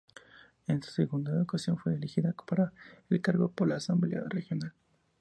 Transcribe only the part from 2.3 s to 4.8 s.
para el cargo por la Asamblea Regional.